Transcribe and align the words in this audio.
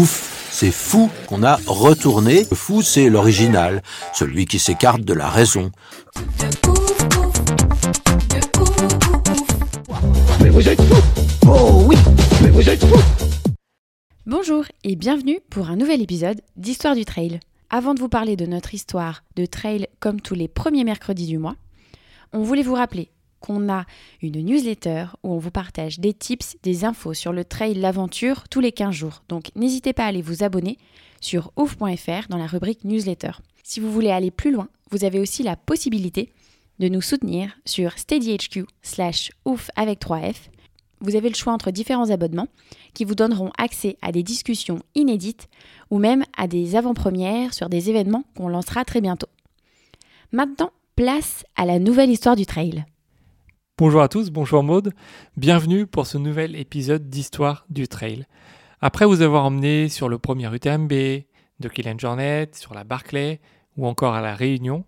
Ouf, 0.00 0.48
c'est 0.50 0.70
fou 0.70 1.10
qu'on 1.26 1.42
a 1.42 1.56
retourné. 1.66 2.46
Le 2.50 2.56
fou, 2.56 2.80
c'est 2.80 3.10
l'original, 3.10 3.82
celui 4.14 4.46
qui 4.46 4.58
s'écarte 4.58 5.02
de 5.02 5.12
la 5.12 5.28
raison. 5.28 5.70
Bonjour 14.24 14.64
et 14.84 14.96
bienvenue 14.96 15.40
pour 15.50 15.68
un 15.68 15.76
nouvel 15.76 16.00
épisode 16.00 16.40
d'Histoire 16.56 16.94
du 16.94 17.04
Trail. 17.04 17.38
Avant 17.68 17.92
de 17.92 18.00
vous 18.00 18.08
parler 18.08 18.36
de 18.36 18.46
notre 18.46 18.72
histoire 18.72 19.22
de 19.36 19.44
trail 19.44 19.86
comme 19.98 20.22
tous 20.22 20.34
les 20.34 20.48
premiers 20.48 20.84
mercredis 20.84 21.26
du 21.26 21.36
mois, 21.36 21.56
on 22.32 22.42
voulait 22.42 22.62
vous 22.62 22.72
rappeler 22.72 23.10
qu'on 23.40 23.72
a 23.72 23.84
une 24.22 24.40
newsletter 24.44 25.06
où 25.22 25.32
on 25.32 25.38
vous 25.38 25.50
partage 25.50 25.98
des 25.98 26.12
tips, 26.12 26.56
des 26.62 26.84
infos 26.84 27.14
sur 27.14 27.32
le 27.32 27.44
trail, 27.44 27.74
l'aventure 27.74 28.48
tous 28.48 28.60
les 28.60 28.72
15 28.72 28.94
jours. 28.94 29.22
Donc 29.28 29.50
n'hésitez 29.56 29.92
pas 29.92 30.04
à 30.04 30.08
aller 30.08 30.22
vous 30.22 30.42
abonner 30.42 30.78
sur 31.20 31.52
ouf.fr 31.56 32.28
dans 32.28 32.38
la 32.38 32.46
rubrique 32.46 32.84
newsletter. 32.84 33.32
Si 33.62 33.80
vous 33.80 33.92
voulez 33.92 34.10
aller 34.10 34.30
plus 34.30 34.52
loin, 34.52 34.68
vous 34.90 35.04
avez 35.04 35.20
aussi 35.20 35.42
la 35.42 35.56
possibilité 35.56 36.32
de 36.78 36.88
nous 36.88 37.02
soutenir 37.02 37.56
sur 37.64 37.98
steadyhq 37.98 38.64
slash 38.82 39.30
ouf 39.44 39.70
avec 39.76 40.00
3F. 40.00 40.48
Vous 41.00 41.16
avez 41.16 41.28
le 41.28 41.34
choix 41.34 41.52
entre 41.52 41.70
différents 41.70 42.10
abonnements 42.10 42.48
qui 42.92 43.04
vous 43.04 43.14
donneront 43.14 43.52
accès 43.56 43.96
à 44.02 44.12
des 44.12 44.22
discussions 44.22 44.82
inédites 44.94 45.48
ou 45.90 45.98
même 45.98 46.24
à 46.36 46.46
des 46.46 46.76
avant-premières 46.76 47.54
sur 47.54 47.68
des 47.68 47.88
événements 47.90 48.24
qu'on 48.36 48.48
lancera 48.48 48.84
très 48.84 49.00
bientôt. 49.00 49.28
Maintenant, 50.32 50.72
place 50.96 51.44
à 51.56 51.64
la 51.64 51.78
nouvelle 51.78 52.10
histoire 52.10 52.36
du 52.36 52.46
trail. 52.46 52.84
Bonjour 53.80 54.02
à 54.02 54.08
tous, 54.08 54.28
bonjour 54.30 54.62
Maude. 54.62 54.92
Bienvenue 55.38 55.86
pour 55.86 56.06
ce 56.06 56.18
nouvel 56.18 56.54
épisode 56.54 57.08
d'Histoire 57.08 57.64
du 57.70 57.88
Trail. 57.88 58.26
Après 58.82 59.06
vous 59.06 59.22
avoir 59.22 59.46
emmené 59.46 59.88
sur 59.88 60.10
le 60.10 60.18
premier 60.18 60.54
UTMB, 60.54 60.90
de 60.90 61.68
Kylian 61.72 61.96
Jornet, 61.96 62.50
sur 62.52 62.74
la 62.74 62.84
Barclay 62.84 63.40
ou 63.78 63.86
encore 63.86 64.12
à 64.12 64.20
la 64.20 64.34
Réunion, 64.34 64.84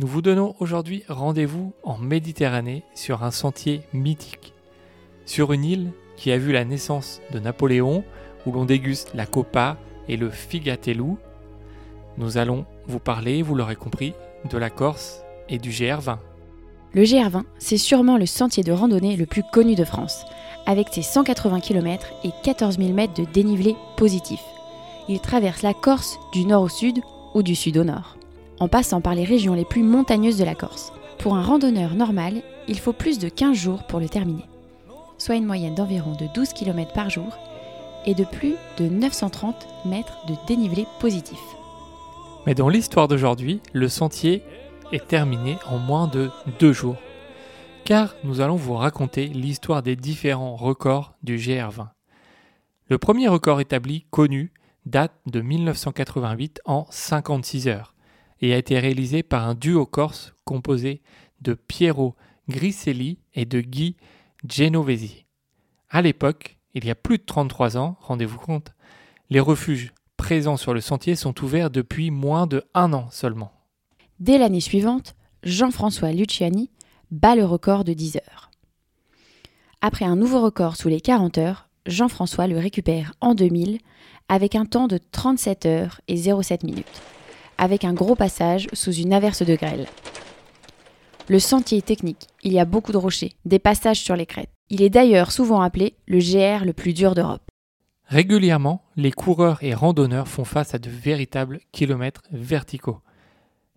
nous 0.00 0.08
vous 0.08 0.20
donnons 0.20 0.56
aujourd'hui 0.58 1.04
rendez-vous 1.08 1.74
en 1.84 1.96
Méditerranée 1.96 2.82
sur 2.96 3.22
un 3.22 3.30
sentier 3.30 3.82
mythique. 3.92 4.52
Sur 5.26 5.52
une 5.52 5.64
île 5.64 5.92
qui 6.16 6.32
a 6.32 6.36
vu 6.36 6.50
la 6.50 6.64
naissance 6.64 7.20
de 7.30 7.38
Napoléon, 7.38 8.02
où 8.46 8.50
l'on 8.50 8.64
déguste 8.64 9.14
la 9.14 9.26
copa 9.26 9.78
et 10.08 10.16
le 10.16 10.28
figatelou, 10.28 11.18
nous 12.18 12.36
allons 12.36 12.66
vous 12.88 12.98
parler, 12.98 13.42
vous 13.42 13.54
l'aurez 13.54 13.76
compris, 13.76 14.12
de 14.50 14.58
la 14.58 14.70
Corse 14.70 15.22
et 15.48 15.58
du 15.58 15.70
GR20. 15.70 16.18
Le 16.94 17.02
GR20, 17.02 17.42
c'est 17.58 17.76
sûrement 17.76 18.16
le 18.16 18.26
sentier 18.26 18.62
de 18.62 18.70
randonnée 18.70 19.16
le 19.16 19.26
plus 19.26 19.42
connu 19.42 19.74
de 19.74 19.84
France, 19.84 20.24
avec 20.64 20.88
ses 20.92 21.02
180 21.02 21.58
km 21.58 22.06
et 22.22 22.30
14 22.44 22.78
000 22.78 22.92
mètres 22.92 23.20
de 23.20 23.26
dénivelé 23.32 23.74
positif. 23.96 24.40
Il 25.08 25.18
traverse 25.18 25.62
la 25.62 25.74
Corse 25.74 26.20
du 26.32 26.44
nord 26.44 26.62
au 26.62 26.68
sud 26.68 27.00
ou 27.34 27.42
du 27.42 27.56
sud 27.56 27.78
au 27.78 27.84
nord, 27.84 28.16
en 28.60 28.68
passant 28.68 29.00
par 29.00 29.16
les 29.16 29.24
régions 29.24 29.54
les 29.54 29.64
plus 29.64 29.82
montagneuses 29.82 30.38
de 30.38 30.44
la 30.44 30.54
Corse. 30.54 30.92
Pour 31.18 31.34
un 31.34 31.42
randonneur 31.42 31.96
normal, 31.96 32.42
il 32.68 32.78
faut 32.78 32.92
plus 32.92 33.18
de 33.18 33.28
15 33.28 33.56
jours 33.56 33.82
pour 33.88 33.98
le 33.98 34.08
terminer, 34.08 34.44
soit 35.18 35.34
une 35.34 35.46
moyenne 35.46 35.74
d'environ 35.74 36.12
de 36.12 36.28
12 36.32 36.52
km 36.52 36.92
par 36.92 37.10
jour 37.10 37.36
et 38.06 38.14
de 38.14 38.24
plus 38.24 38.54
de 38.78 38.84
930 38.84 39.66
mètres 39.84 40.24
de 40.28 40.34
dénivelé 40.46 40.86
positif. 41.00 41.40
Mais 42.46 42.54
dans 42.54 42.68
l'histoire 42.68 43.08
d'aujourd'hui, 43.08 43.60
le 43.72 43.88
sentier 43.88 44.42
est 44.92 45.06
terminé 45.06 45.58
en 45.66 45.78
moins 45.78 46.06
de 46.06 46.30
deux 46.58 46.72
jours. 46.72 46.96
Car 47.84 48.14
nous 48.24 48.40
allons 48.40 48.56
vous 48.56 48.74
raconter 48.74 49.26
l'histoire 49.26 49.82
des 49.82 49.96
différents 49.96 50.56
records 50.56 51.14
du 51.22 51.36
GR20. 51.36 51.88
Le 52.88 52.98
premier 52.98 53.28
record 53.28 53.60
établi, 53.60 54.06
connu, 54.10 54.52
date 54.86 55.14
de 55.26 55.40
1988 55.40 56.60
en 56.64 56.86
56 56.90 57.68
heures 57.68 57.94
et 58.40 58.52
a 58.52 58.58
été 58.58 58.78
réalisé 58.78 59.22
par 59.22 59.48
un 59.48 59.54
duo 59.54 59.86
corse 59.86 60.34
composé 60.44 61.02
de 61.40 61.54
Piero 61.54 62.14
Griselli 62.48 63.18
et 63.34 63.46
de 63.46 63.60
Guy 63.60 63.96
Genovesi. 64.48 65.24
À 65.88 66.02
l'époque, 66.02 66.58
il 66.74 66.84
y 66.84 66.90
a 66.90 66.94
plus 66.94 67.18
de 67.18 67.24
33 67.24 67.78
ans, 67.78 67.96
rendez-vous 68.00 68.38
compte, 68.38 68.74
les 69.30 69.40
refuges 69.40 69.92
présents 70.16 70.56
sur 70.56 70.74
le 70.74 70.80
sentier 70.80 71.16
sont 71.16 71.42
ouverts 71.42 71.70
depuis 71.70 72.10
moins 72.10 72.46
de 72.46 72.64
un 72.74 72.92
an 72.92 73.08
seulement. 73.10 73.52
Dès 74.20 74.38
l'année 74.38 74.60
suivante, 74.60 75.16
Jean-François 75.42 76.12
Luciani 76.12 76.70
bat 77.10 77.34
le 77.34 77.44
record 77.44 77.84
de 77.84 77.92
10 77.92 78.16
heures. 78.16 78.50
Après 79.80 80.04
un 80.04 80.16
nouveau 80.16 80.40
record 80.40 80.76
sous 80.76 80.88
les 80.88 81.00
40 81.00 81.38
heures, 81.38 81.68
Jean-François 81.86 82.46
le 82.46 82.58
récupère 82.58 83.12
en 83.20 83.34
2000 83.34 83.78
avec 84.28 84.54
un 84.54 84.64
temps 84.64 84.86
de 84.86 84.98
37 85.10 85.66
heures 85.66 86.00
et 86.08 86.16
07 86.16 86.62
minutes, 86.62 87.02
avec 87.58 87.84
un 87.84 87.92
gros 87.92 88.14
passage 88.14 88.68
sous 88.72 88.92
une 88.92 89.12
averse 89.12 89.42
de 89.42 89.56
grêle. 89.56 89.86
Le 91.28 91.38
sentier 91.38 91.78
est 91.78 91.86
technique, 91.86 92.28
il 92.42 92.52
y 92.52 92.60
a 92.60 92.64
beaucoup 92.64 92.92
de 92.92 92.98
rochers, 92.98 93.32
des 93.44 93.58
passages 93.58 94.00
sur 94.00 94.16
les 94.16 94.26
crêtes. 94.26 94.50
Il 94.70 94.80
est 94.80 94.90
d'ailleurs 94.90 95.32
souvent 95.32 95.60
appelé 95.60 95.96
le 96.06 96.18
GR 96.18 96.64
le 96.64 96.72
plus 96.72 96.94
dur 96.94 97.14
d'Europe. 97.14 97.42
Régulièrement, 98.06 98.82
les 98.96 99.12
coureurs 99.12 99.62
et 99.62 99.74
randonneurs 99.74 100.28
font 100.28 100.44
face 100.44 100.74
à 100.74 100.78
de 100.78 100.88
véritables 100.88 101.60
kilomètres 101.72 102.22
verticaux. 102.30 103.00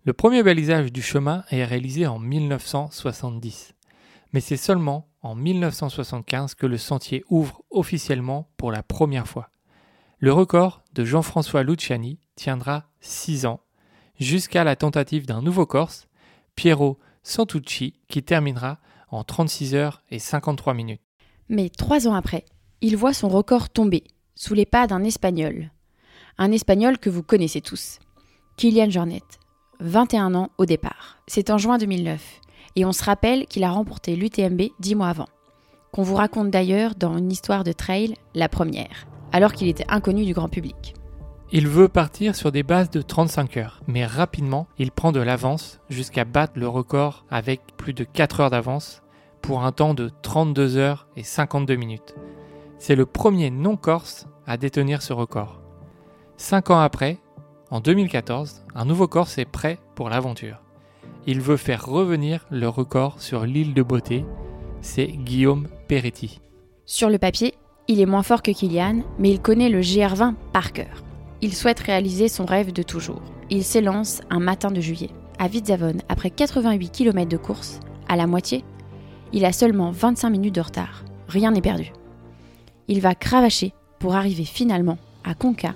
Le 0.08 0.14
premier 0.14 0.42
balisage 0.42 0.90
du 0.90 1.02
chemin 1.02 1.44
est 1.50 1.66
réalisé 1.66 2.06
en 2.06 2.18
1970, 2.18 3.74
mais 4.32 4.40
c'est 4.40 4.56
seulement 4.56 5.06
en 5.20 5.34
1975 5.34 6.54
que 6.54 6.64
le 6.64 6.78
sentier 6.78 7.24
ouvre 7.28 7.60
officiellement 7.68 8.48
pour 8.56 8.72
la 8.72 8.82
première 8.82 9.28
fois. 9.28 9.50
Le 10.18 10.32
record 10.32 10.82
de 10.94 11.04
Jean-François 11.04 11.62
Luciani 11.62 12.20
tiendra 12.36 12.88
6 13.02 13.44
ans, 13.44 13.60
jusqu'à 14.18 14.64
la 14.64 14.76
tentative 14.76 15.26
d'un 15.26 15.42
nouveau 15.42 15.66
Corse, 15.66 16.08
Piero 16.54 16.98
Santucci, 17.22 18.00
qui 18.08 18.22
terminera 18.22 18.78
en 19.10 19.24
36 19.24 19.74
heures 19.74 20.02
et 20.10 20.18
53 20.18 20.72
minutes. 20.72 21.02
Mais 21.50 21.68
trois 21.68 22.08
ans 22.08 22.14
après, 22.14 22.46
il 22.80 22.96
voit 22.96 23.12
son 23.12 23.28
record 23.28 23.68
tomber 23.68 24.04
sous 24.34 24.54
les 24.54 24.64
pas 24.64 24.86
d'un 24.86 25.04
Espagnol. 25.04 25.70
Un 26.38 26.50
Espagnol 26.50 26.96
que 26.96 27.10
vous 27.10 27.22
connaissez 27.22 27.60
tous, 27.60 27.98
Kylian 28.56 28.88
Jornet, 28.88 29.20
21 29.80 30.34
ans 30.34 30.50
au 30.58 30.66
départ. 30.66 31.18
C'est 31.26 31.50
en 31.50 31.58
juin 31.58 31.78
2009, 31.78 32.40
et 32.76 32.84
on 32.84 32.92
se 32.92 33.04
rappelle 33.04 33.46
qu'il 33.46 33.64
a 33.64 33.70
remporté 33.70 34.16
l'UTMB 34.16 34.62
dix 34.80 34.94
mois 34.94 35.08
avant, 35.08 35.28
qu'on 35.92 36.02
vous 36.02 36.16
raconte 36.16 36.50
d'ailleurs 36.50 36.94
dans 36.94 37.16
une 37.16 37.30
histoire 37.30 37.64
de 37.64 37.72
trail, 37.72 38.14
la 38.34 38.48
première, 38.48 39.06
alors 39.32 39.52
qu'il 39.52 39.68
était 39.68 39.86
inconnu 39.88 40.24
du 40.24 40.34
grand 40.34 40.48
public. 40.48 40.94
Il 41.50 41.66
veut 41.66 41.88
partir 41.88 42.36
sur 42.36 42.52
des 42.52 42.62
bases 42.62 42.90
de 42.90 43.00
35 43.00 43.56
heures, 43.56 43.80
mais 43.86 44.04
rapidement, 44.04 44.66
il 44.78 44.90
prend 44.90 45.12
de 45.12 45.20
l'avance 45.20 45.80
jusqu'à 45.88 46.24
battre 46.24 46.54
le 46.56 46.68
record 46.68 47.24
avec 47.30 47.62
plus 47.76 47.94
de 47.94 48.04
4 48.04 48.40
heures 48.40 48.50
d'avance 48.50 49.02
pour 49.40 49.64
un 49.64 49.72
temps 49.72 49.94
de 49.94 50.10
32 50.22 50.76
heures 50.76 51.06
et 51.16 51.22
52 51.22 51.76
minutes. 51.76 52.14
C'est 52.78 52.96
le 52.96 53.06
premier 53.06 53.50
non-corse 53.50 54.26
à 54.46 54.56
détenir 54.56 55.00
ce 55.02 55.12
record. 55.12 55.60
Cinq 56.36 56.70
ans 56.70 56.80
après, 56.80 57.18
en 57.70 57.80
2014, 57.80 58.64
un 58.74 58.84
nouveau 58.84 59.08
corse 59.08 59.38
est 59.38 59.44
prêt 59.44 59.78
pour 59.94 60.08
l'aventure. 60.08 60.62
Il 61.26 61.40
veut 61.40 61.58
faire 61.58 61.84
revenir 61.84 62.46
le 62.50 62.68
record 62.68 63.20
sur 63.20 63.44
l'île 63.44 63.74
de 63.74 63.82
beauté, 63.82 64.24
c'est 64.80 65.08
Guillaume 65.08 65.68
Peretti. 65.86 66.40
Sur 66.86 67.10
le 67.10 67.18
papier, 67.18 67.54
il 67.86 68.00
est 68.00 68.06
moins 68.06 68.22
fort 68.22 68.42
que 68.42 68.50
Kylian, 68.50 69.02
mais 69.18 69.30
il 69.30 69.40
connaît 69.40 69.68
le 69.68 69.80
GR20 69.80 70.34
par 70.52 70.72
cœur. 70.72 71.04
Il 71.42 71.54
souhaite 71.54 71.80
réaliser 71.80 72.28
son 72.28 72.46
rêve 72.46 72.72
de 72.72 72.82
toujours. 72.82 73.22
Il 73.50 73.64
s'élance 73.64 74.22
un 74.30 74.40
matin 74.40 74.70
de 74.70 74.80
juillet. 74.80 75.10
À 75.38 75.48
Vidzavon, 75.48 75.98
après 76.08 76.30
88 76.30 76.90
km 76.90 77.28
de 77.28 77.36
course, 77.36 77.80
à 78.08 78.16
la 78.16 78.26
moitié, 78.26 78.64
il 79.32 79.44
a 79.44 79.52
seulement 79.52 79.90
25 79.90 80.30
minutes 80.30 80.54
de 80.54 80.60
retard. 80.60 81.04
Rien 81.28 81.50
n'est 81.50 81.60
perdu. 81.60 81.92
Il 82.88 83.00
va 83.00 83.14
cravacher 83.14 83.74
pour 83.98 84.14
arriver 84.14 84.44
finalement 84.44 84.98
à 85.24 85.34
Conca 85.34 85.74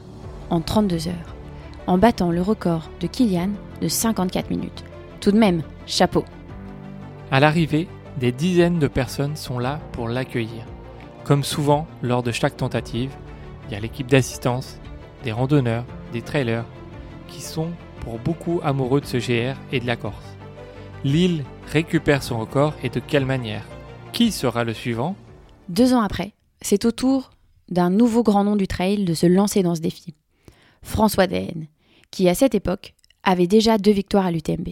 en 0.50 0.60
32 0.60 1.08
heures, 1.08 1.31
en 1.86 1.98
battant 1.98 2.30
le 2.30 2.42
record 2.42 2.90
de 3.00 3.06
Kylian 3.06 3.50
de 3.80 3.88
54 3.88 4.50
minutes. 4.50 4.84
Tout 5.20 5.32
de 5.32 5.38
même, 5.38 5.62
chapeau. 5.86 6.24
À 7.30 7.40
l'arrivée, 7.40 7.88
des 8.18 8.32
dizaines 8.32 8.78
de 8.78 8.88
personnes 8.88 9.36
sont 9.36 9.58
là 9.58 9.80
pour 9.92 10.08
l'accueillir. 10.08 10.66
Comme 11.24 11.44
souvent 11.44 11.86
lors 12.02 12.22
de 12.22 12.32
chaque 12.32 12.56
tentative, 12.56 13.14
il 13.66 13.72
y 13.72 13.76
a 13.76 13.80
l'équipe 13.80 14.10
d'assistance, 14.10 14.78
des 15.24 15.32
randonneurs, 15.32 15.84
des 16.12 16.22
trailers, 16.22 16.64
qui 17.28 17.40
sont 17.40 17.70
pour 18.00 18.18
beaucoup 18.18 18.60
amoureux 18.62 19.00
de 19.00 19.06
ce 19.06 19.16
GR 19.16 19.56
et 19.72 19.80
de 19.80 19.86
la 19.86 19.96
Corse. 19.96 20.36
Lille 21.04 21.44
récupère 21.66 22.22
son 22.22 22.38
record 22.38 22.74
et 22.82 22.88
de 22.88 23.00
quelle 23.00 23.26
manière? 23.26 23.64
Qui 24.12 24.30
sera 24.30 24.64
le 24.64 24.74
suivant? 24.74 25.16
Deux 25.68 25.94
ans 25.94 26.02
après, 26.02 26.32
c'est 26.60 26.84
au 26.84 26.90
tour 26.90 27.30
d'un 27.70 27.90
nouveau 27.90 28.22
grand 28.22 28.44
nom 28.44 28.56
du 28.56 28.66
trail 28.66 29.04
de 29.04 29.14
se 29.14 29.26
lancer 29.26 29.62
dans 29.62 29.74
ce 29.74 29.80
défi. 29.80 30.14
François 30.82 31.26
Daen, 31.26 31.66
qui 32.10 32.28
à 32.28 32.34
cette 32.34 32.54
époque 32.54 32.94
avait 33.22 33.46
déjà 33.46 33.78
deux 33.78 33.92
victoires 33.92 34.26
à 34.26 34.30
l'UTMB 34.30 34.68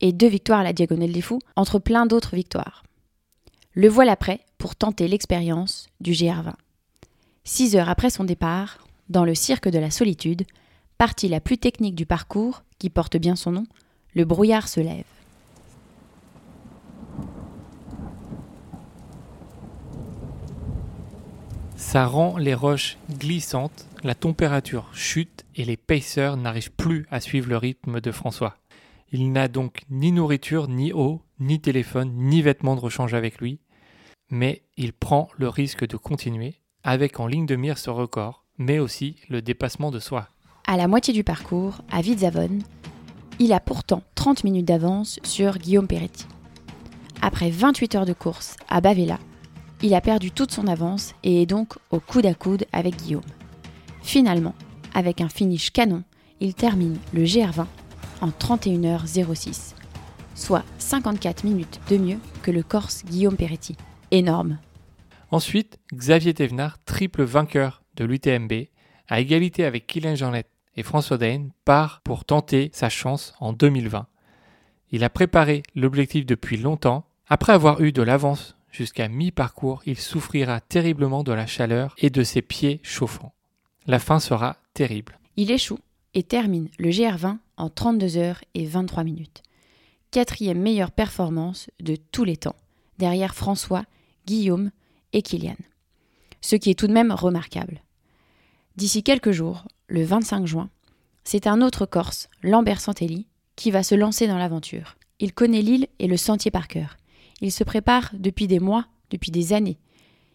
et 0.00 0.12
deux 0.12 0.26
victoires 0.28 0.60
à 0.60 0.64
la 0.64 0.72
Diagonale 0.72 1.12
des 1.12 1.20
Fous, 1.20 1.38
entre 1.54 1.78
plein 1.78 2.06
d'autres 2.06 2.34
victoires. 2.34 2.82
Le 3.72 3.88
voilà 3.88 4.16
prêt 4.16 4.40
pour 4.58 4.74
tenter 4.74 5.08
l'expérience 5.08 5.86
du 6.00 6.12
GR20. 6.12 6.54
Six 7.44 7.76
heures 7.76 7.88
après 7.88 8.10
son 8.10 8.24
départ, 8.24 8.78
dans 9.08 9.24
le 9.24 9.34
cirque 9.34 9.68
de 9.68 9.78
la 9.78 9.90
solitude, 9.90 10.42
partie 10.98 11.28
la 11.28 11.40
plus 11.40 11.58
technique 11.58 11.94
du 11.94 12.06
parcours, 12.06 12.62
qui 12.78 12.90
porte 12.90 13.16
bien 13.16 13.36
son 13.36 13.52
nom, 13.52 13.66
le 14.14 14.24
brouillard 14.24 14.68
se 14.68 14.80
lève. 14.80 15.04
Ça 21.92 22.06
rend 22.06 22.38
les 22.38 22.54
roches 22.54 22.96
glissantes, 23.18 23.86
la 24.02 24.14
température 24.14 24.88
chute 24.94 25.44
et 25.56 25.66
les 25.66 25.76
pacers 25.76 26.38
n'arrivent 26.38 26.72
plus 26.72 27.06
à 27.10 27.20
suivre 27.20 27.50
le 27.50 27.58
rythme 27.58 28.00
de 28.00 28.10
François. 28.10 28.56
Il 29.10 29.30
n'a 29.30 29.46
donc 29.46 29.82
ni 29.90 30.10
nourriture, 30.10 30.68
ni 30.68 30.94
eau, 30.94 31.20
ni 31.38 31.60
téléphone, 31.60 32.10
ni 32.14 32.40
vêtements 32.40 32.76
de 32.76 32.80
rechange 32.80 33.12
avec 33.12 33.42
lui, 33.42 33.60
mais 34.30 34.62
il 34.78 34.94
prend 34.94 35.28
le 35.36 35.50
risque 35.50 35.86
de 35.86 35.98
continuer, 35.98 36.54
avec 36.82 37.20
en 37.20 37.26
ligne 37.26 37.44
de 37.44 37.56
mire 37.56 37.76
ce 37.76 37.90
record, 37.90 38.46
mais 38.56 38.78
aussi 38.78 39.16
le 39.28 39.42
dépassement 39.42 39.90
de 39.90 39.98
soi. 39.98 40.28
À 40.66 40.78
la 40.78 40.88
moitié 40.88 41.12
du 41.12 41.24
parcours, 41.24 41.82
à 41.92 42.00
Vidzavon, 42.00 42.60
il 43.38 43.52
a 43.52 43.60
pourtant 43.60 44.02
30 44.14 44.44
minutes 44.44 44.64
d'avance 44.64 45.20
sur 45.24 45.58
Guillaume 45.58 45.88
Peretti. 45.88 46.24
Après 47.20 47.50
28 47.50 47.94
heures 47.96 48.06
de 48.06 48.14
course 48.14 48.56
à 48.70 48.80
Bavella, 48.80 49.18
il 49.82 49.94
a 49.94 50.00
perdu 50.00 50.30
toute 50.30 50.52
son 50.52 50.66
avance 50.66 51.14
et 51.24 51.42
est 51.42 51.46
donc 51.46 51.74
au 51.90 52.00
coude 52.00 52.26
à 52.26 52.34
coude 52.34 52.66
avec 52.72 52.96
Guillaume. 52.96 53.22
Finalement, 54.02 54.54
avec 54.94 55.20
un 55.20 55.28
finish 55.28 55.70
canon, 55.70 56.04
il 56.40 56.54
termine 56.54 56.98
le 57.12 57.24
GR20 57.24 57.66
en 58.20 58.28
31h06, 58.28 59.74
soit 60.34 60.64
54 60.78 61.44
minutes 61.44 61.80
de 61.90 61.96
mieux 61.96 62.18
que 62.42 62.50
le 62.50 62.62
Corse 62.62 63.04
Guillaume 63.04 63.36
Peretti. 63.36 63.76
Énorme. 64.10 64.58
Ensuite, 65.30 65.78
Xavier 65.94 66.34
Thévenard, 66.34 66.78
triple 66.84 67.24
vainqueur 67.24 67.82
de 67.96 68.04
l'UTMB, 68.04 68.52
à 69.08 69.20
égalité 69.20 69.64
avec 69.64 69.86
Kylian 69.86 70.14
Jornet 70.14 70.44
et 70.76 70.82
François 70.82 71.18
Daen, 71.18 71.50
part 71.64 72.00
pour 72.02 72.24
tenter 72.24 72.70
sa 72.72 72.88
chance 72.88 73.34
en 73.40 73.52
2020. 73.52 74.06
Il 74.90 75.04
a 75.04 75.10
préparé 75.10 75.62
l'objectif 75.74 76.26
depuis 76.26 76.56
longtemps. 76.56 77.06
Après 77.28 77.52
avoir 77.52 77.80
eu 77.80 77.92
de 77.92 78.02
l'avance 78.02 78.56
jusqu'à 78.72 79.08
mi-parcours, 79.08 79.82
il 79.86 79.98
souffrira 79.98 80.60
terriblement 80.60 81.22
de 81.22 81.32
la 81.32 81.46
chaleur 81.46 81.94
et 81.98 82.10
de 82.10 82.24
ses 82.24 82.42
pieds 82.42 82.80
chauffants. 82.82 83.34
La 83.86 84.00
fin 84.00 84.18
sera 84.18 84.56
terrible. 84.74 85.18
Il 85.36 85.50
échoue 85.50 85.78
et 86.14 86.22
termine 86.22 86.68
le 86.78 86.88
GR20 86.88 87.38
en 87.56 87.70
32 87.70 88.16
heures 88.16 88.40
et 88.54 88.66
23 88.66 89.04
minutes. 89.04 89.42
Quatrième 90.10 90.60
meilleure 90.60 90.90
performance 90.90 91.70
de 91.80 91.96
tous 91.96 92.24
les 92.24 92.36
temps, 92.36 92.56
derrière 92.98 93.34
François, 93.34 93.84
Guillaume 94.26 94.70
et 95.12 95.22
Kylian. 95.22 95.56
Ce 96.40 96.56
qui 96.56 96.70
est 96.70 96.78
tout 96.78 96.86
de 96.86 96.92
même 96.92 97.12
remarquable. 97.12 97.82
D'ici 98.76 99.02
quelques 99.02 99.32
jours, 99.32 99.64
le 99.86 100.02
25 100.02 100.46
juin, 100.46 100.70
c'est 101.24 101.46
un 101.46 101.60
autre 101.60 101.86
Corse, 101.86 102.28
Lambert 102.42 102.80
Santelli, 102.80 103.26
qui 103.56 103.70
va 103.70 103.82
se 103.82 103.94
lancer 103.94 104.26
dans 104.26 104.38
l'aventure. 104.38 104.96
Il 105.18 105.32
connaît 105.32 105.62
l'île 105.62 105.86
et 105.98 106.08
le 106.08 106.16
sentier 106.16 106.50
par 106.50 106.68
cœur. 106.68 106.96
Il 107.42 107.50
se 107.50 107.64
prépare 107.64 108.10
depuis 108.14 108.46
des 108.46 108.60
mois, 108.60 108.86
depuis 109.10 109.32
des 109.32 109.52
années. 109.52 109.78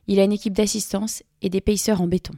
Il 0.07 0.19
a 0.19 0.25
une 0.25 0.33
équipe 0.33 0.53
d'assistance 0.53 1.23
et 1.41 1.49
des 1.49 1.61
pacers 1.61 2.01
en 2.01 2.07
béton. 2.07 2.33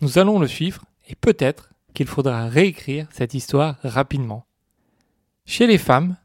Nous 0.00 0.18
allons 0.18 0.38
le 0.38 0.48
suivre 0.48 0.84
et 1.06 1.14
peut-être 1.14 1.74
qu'il 1.92 2.06
faudra 2.06 2.48
réécrire 2.48 3.06
cette 3.12 3.34
histoire 3.34 3.76
rapidement. 3.84 4.46
Chez 5.44 5.66
les 5.66 5.78
femmes, 5.78 6.16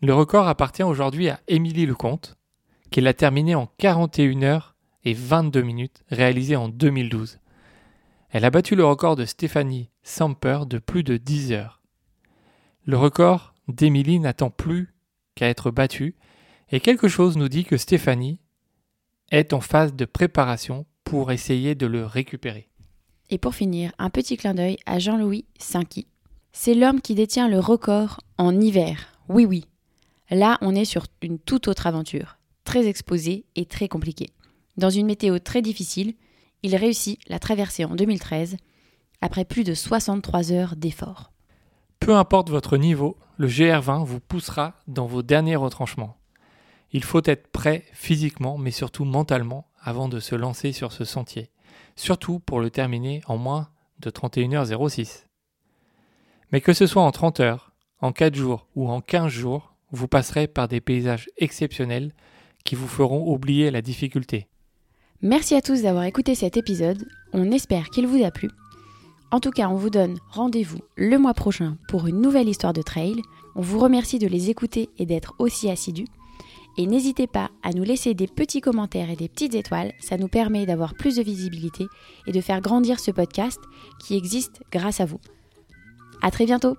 le 0.00 0.14
record 0.14 0.46
appartient 0.46 0.84
aujourd'hui 0.84 1.28
à 1.28 1.40
Émilie 1.48 1.86
Lecomte, 1.86 2.36
qui 2.92 3.00
l'a 3.00 3.14
terminé 3.14 3.56
en 3.56 3.66
41 3.78 4.42
heures 4.44 4.76
et 5.04 5.12
22 5.12 5.60
minutes, 5.62 6.04
réalisé 6.10 6.54
en 6.54 6.68
2012. 6.68 7.40
Elle 8.30 8.44
a 8.44 8.50
battu 8.50 8.76
le 8.76 8.84
record 8.84 9.16
de 9.16 9.24
Stéphanie 9.24 9.90
Samper 10.04 10.60
de 10.66 10.78
plus 10.78 11.02
de 11.02 11.16
10 11.16 11.52
heures. 11.52 11.82
Le 12.84 12.96
record 12.96 13.54
d'Émilie 13.66 14.20
n'attend 14.20 14.50
plus 14.50 14.94
qu'à 15.34 15.48
être 15.48 15.72
battu, 15.72 16.14
et 16.70 16.80
quelque 16.80 17.08
chose 17.08 17.36
nous 17.36 17.48
dit 17.48 17.64
que 17.64 17.76
Stéphanie 17.76 18.40
est 19.30 19.52
en 19.52 19.60
phase 19.60 19.94
de 19.94 20.04
préparation 20.04 20.86
pour 21.04 21.32
essayer 21.32 21.74
de 21.74 21.86
le 21.86 22.04
récupérer. 22.04 22.68
Et 23.30 23.38
pour 23.38 23.54
finir, 23.54 23.92
un 23.98 24.10
petit 24.10 24.36
clin 24.36 24.54
d'œil 24.54 24.78
à 24.86 24.98
Jean-Louis 24.98 25.46
Cinqui. 25.58 26.06
C'est 26.52 26.74
l'homme 26.74 27.00
qui 27.00 27.14
détient 27.14 27.48
le 27.48 27.58
record 27.58 28.20
en 28.38 28.58
hiver. 28.58 29.12
Oui, 29.28 29.44
oui. 29.44 29.64
Là, 30.30 30.58
on 30.60 30.74
est 30.74 30.84
sur 30.84 31.06
une 31.22 31.38
toute 31.38 31.68
autre 31.68 31.86
aventure, 31.86 32.38
très 32.64 32.86
exposée 32.86 33.44
et 33.54 33.66
très 33.66 33.88
compliquée. 33.88 34.30
Dans 34.76 34.90
une 34.90 35.06
météo 35.06 35.38
très 35.38 35.62
difficile, 35.62 36.14
il 36.62 36.76
réussit 36.76 37.18
la 37.28 37.38
traversée 37.38 37.84
en 37.84 37.94
2013 37.94 38.56
après 39.20 39.44
plus 39.44 39.64
de 39.64 39.74
63 39.74 40.52
heures 40.52 40.76
d'efforts. 40.76 41.32
Peu 42.00 42.14
importe 42.14 42.50
votre 42.50 42.76
niveau, 42.76 43.16
le 43.36 43.48
GR20 43.48 44.04
vous 44.04 44.20
poussera 44.20 44.74
dans 44.86 45.06
vos 45.06 45.22
derniers 45.22 45.56
retranchements. 45.56 46.17
Il 46.92 47.04
faut 47.04 47.22
être 47.24 47.48
prêt 47.48 47.84
physiquement 47.92 48.58
mais 48.58 48.70
surtout 48.70 49.04
mentalement 49.04 49.66
avant 49.80 50.08
de 50.08 50.20
se 50.20 50.34
lancer 50.34 50.72
sur 50.72 50.92
ce 50.92 51.04
sentier, 51.04 51.50
surtout 51.96 52.38
pour 52.40 52.60
le 52.60 52.70
terminer 52.70 53.22
en 53.26 53.36
moins 53.36 53.68
de 54.00 54.10
31h06. 54.10 55.24
Mais 56.52 56.60
que 56.60 56.72
ce 56.72 56.86
soit 56.86 57.02
en 57.02 57.10
30 57.10 57.40
heures, 57.40 57.72
en 58.00 58.12
4 58.12 58.34
jours 58.34 58.66
ou 58.74 58.88
en 58.88 59.00
15 59.00 59.28
jours, 59.28 59.74
vous 59.90 60.08
passerez 60.08 60.46
par 60.46 60.68
des 60.68 60.80
paysages 60.80 61.28
exceptionnels 61.36 62.12
qui 62.64 62.74
vous 62.74 62.88
feront 62.88 63.32
oublier 63.32 63.70
la 63.70 63.82
difficulté. 63.82 64.48
Merci 65.22 65.54
à 65.54 65.62
tous 65.62 65.82
d'avoir 65.82 66.04
écouté 66.04 66.34
cet 66.34 66.56
épisode, 66.56 67.06
on 67.32 67.50
espère 67.50 67.90
qu'il 67.90 68.06
vous 68.06 68.24
a 68.24 68.30
plu. 68.30 68.50
En 69.30 69.40
tout 69.40 69.50
cas, 69.50 69.68
on 69.68 69.74
vous 69.74 69.90
donne 69.90 70.18
rendez-vous 70.30 70.78
le 70.96 71.18
mois 71.18 71.34
prochain 71.34 71.76
pour 71.88 72.06
une 72.06 72.20
nouvelle 72.20 72.48
histoire 72.48 72.72
de 72.72 72.80
trail. 72.80 73.16
On 73.56 73.60
vous 73.60 73.78
remercie 73.78 74.18
de 74.18 74.26
les 74.26 74.48
écouter 74.48 74.88
et 74.96 75.04
d'être 75.04 75.34
aussi 75.38 75.68
assidus. 75.68 76.06
Et 76.78 76.86
n'hésitez 76.86 77.26
pas 77.26 77.50
à 77.64 77.72
nous 77.72 77.82
laisser 77.82 78.14
des 78.14 78.28
petits 78.28 78.60
commentaires 78.60 79.10
et 79.10 79.16
des 79.16 79.28
petites 79.28 79.56
étoiles, 79.56 79.92
ça 79.98 80.16
nous 80.16 80.28
permet 80.28 80.64
d'avoir 80.64 80.94
plus 80.94 81.16
de 81.16 81.22
visibilité 81.22 81.86
et 82.28 82.32
de 82.32 82.40
faire 82.40 82.60
grandir 82.60 83.00
ce 83.00 83.10
podcast 83.10 83.60
qui 83.98 84.16
existe 84.16 84.62
grâce 84.70 85.00
à 85.00 85.04
vous. 85.04 85.20
À 86.22 86.30
très 86.30 86.46
bientôt! 86.46 86.76